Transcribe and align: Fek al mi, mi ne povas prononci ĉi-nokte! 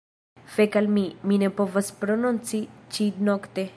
Fek 0.53 0.77
al 0.79 0.87
mi, 0.95 1.03
mi 1.31 1.37
ne 1.43 1.49
povas 1.59 1.91
prononci 2.01 2.63
ĉi-nokte! 2.97 3.69